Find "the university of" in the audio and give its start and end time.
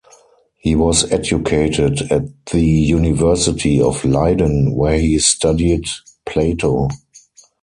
2.47-4.03